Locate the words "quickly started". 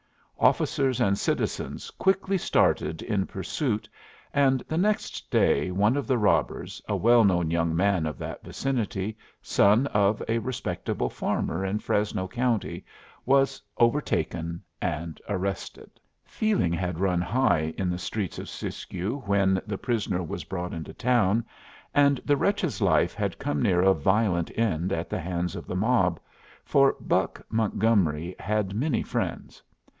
1.91-3.03